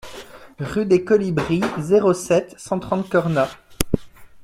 Rue 0.59 0.87
des 0.87 1.03
Colibris, 1.03 1.61
zéro 1.77 2.15
sept, 2.15 2.55
cent 2.57 2.79
trente 2.79 3.07
Cornas 3.07 3.55